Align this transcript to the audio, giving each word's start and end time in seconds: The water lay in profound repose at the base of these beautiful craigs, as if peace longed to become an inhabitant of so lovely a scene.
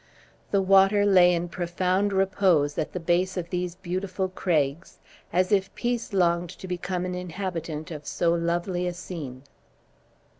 The 0.49 0.63
water 0.63 1.05
lay 1.05 1.31
in 1.31 1.47
profound 1.47 2.11
repose 2.11 2.75
at 2.79 2.91
the 2.91 2.99
base 2.99 3.37
of 3.37 3.51
these 3.51 3.75
beautiful 3.75 4.29
craigs, 4.29 4.97
as 5.31 5.51
if 5.51 5.71
peace 5.75 6.11
longed 6.11 6.49
to 6.49 6.67
become 6.67 7.05
an 7.05 7.13
inhabitant 7.13 7.91
of 7.91 8.07
so 8.07 8.33
lovely 8.33 8.87
a 8.87 8.93
scene. 8.95 9.43